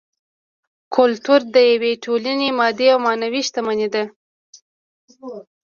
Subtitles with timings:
[0.95, 4.03] کولتور د یوې ټولنې مادي او معنوي شتمني ده